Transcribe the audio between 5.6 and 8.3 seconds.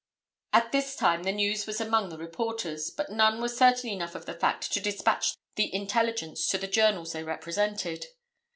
intelligence to the journals they represented.